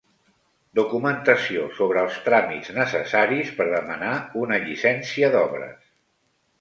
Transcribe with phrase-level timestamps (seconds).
[0.77, 5.89] Documentació sobre els tràmits necessaris per demanar una llicència d'obres.